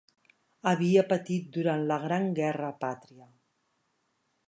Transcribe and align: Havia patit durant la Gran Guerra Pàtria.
Havia 0.71 1.03
patit 1.11 1.53
durant 1.59 1.85
la 1.93 1.99
Gran 2.07 2.27
Guerra 2.43 2.73
Pàtria. 2.83 3.33